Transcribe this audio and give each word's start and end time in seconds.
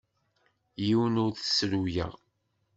Yiwen 0.85 1.15
ur 1.25 1.31
t-ssruyeɣ. 1.33 2.11